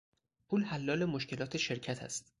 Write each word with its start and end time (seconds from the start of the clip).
پول 0.47 0.63
حلال 0.63 1.05
مشکلات 1.05 1.57
شرکت 1.57 2.03
است. 2.03 2.25